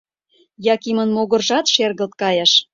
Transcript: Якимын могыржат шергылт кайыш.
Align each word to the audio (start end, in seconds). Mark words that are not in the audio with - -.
Якимын 0.73 1.09
могыржат 1.15 1.65
шергылт 1.73 2.13
кайыш. 2.21 2.51